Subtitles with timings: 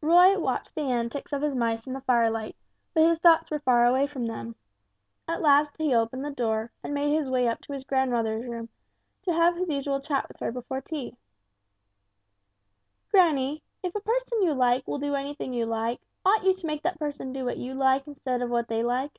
[0.00, 2.56] Roy watched the antics of his mice in the firelight,
[2.94, 4.56] but his thoughts were far away from them.
[5.28, 8.70] At last he opened the door and made his way up to his grandmother's room
[9.24, 11.18] to have his usual chat with her before tea.
[13.10, 16.82] "Granny, if a person you like will do anything you like, ought you to make
[16.82, 19.18] that person do what you like instead of what they like?"